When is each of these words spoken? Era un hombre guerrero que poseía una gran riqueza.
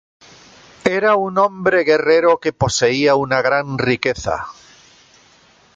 Era 0.93 1.15
un 1.15 1.37
hombre 1.37 1.83
guerrero 1.83 2.39
que 2.39 2.53
poseía 2.53 3.13
una 3.13 3.43
gran 3.43 3.77
riqueza. 3.77 4.47